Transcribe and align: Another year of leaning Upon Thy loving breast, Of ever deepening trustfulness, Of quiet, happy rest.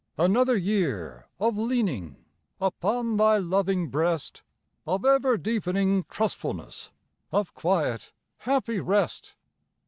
Another 0.17 0.57
year 0.57 1.27
of 1.39 1.59
leaning 1.59 2.15
Upon 2.59 3.17
Thy 3.17 3.37
loving 3.37 3.89
breast, 3.89 4.41
Of 4.87 5.05
ever 5.05 5.37
deepening 5.37 6.05
trustfulness, 6.09 6.89
Of 7.31 7.53
quiet, 7.53 8.11
happy 8.39 8.79
rest. 8.79 9.35